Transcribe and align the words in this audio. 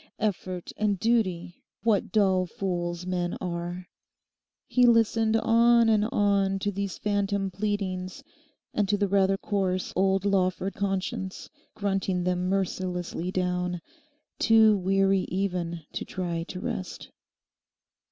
Effort 0.17 0.71
and 0.77 0.99
duty, 0.99 1.61
what 1.83 2.11
dull 2.11 2.47
fools 2.47 3.05
men 3.05 3.37
are!' 3.39 3.87
He 4.65 4.87
listened 4.87 5.37
on 5.37 5.89
and 5.89 6.05
on 6.11 6.57
to 6.57 6.71
these 6.71 6.97
phantom 6.97 7.51
pleadings 7.51 8.23
and 8.73 8.89
to 8.89 8.97
the 8.97 9.07
rather 9.07 9.37
coarse 9.37 9.93
old 9.95 10.25
Lawford 10.25 10.73
conscience 10.73 11.51
grunting 11.75 12.23
them 12.23 12.49
mercilessly 12.49 13.31
down, 13.31 13.79
too 14.39 14.75
weary 14.75 15.27
even 15.29 15.81
to 15.93 16.03
try 16.03 16.41
to 16.45 16.59
rest. 16.59 17.11